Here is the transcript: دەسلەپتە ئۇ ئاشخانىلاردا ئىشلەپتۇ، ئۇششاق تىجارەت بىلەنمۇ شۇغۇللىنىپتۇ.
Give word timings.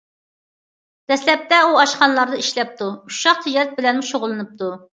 دەسلەپتە 1.13 1.59
ئۇ 1.67 1.77
ئاشخانىلاردا 1.83 2.41
ئىشلەپتۇ، 2.45 2.89
ئۇششاق 2.97 3.47
تىجارەت 3.47 3.79
بىلەنمۇ 3.79 4.11
شۇغۇللىنىپتۇ. 4.13 4.75